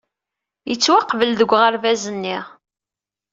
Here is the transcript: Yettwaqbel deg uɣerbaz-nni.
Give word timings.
Yettwaqbel 0.69 1.29
deg 1.39 1.49
uɣerbaz-nni. 1.55 2.37